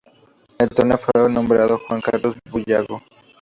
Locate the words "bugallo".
2.49-3.03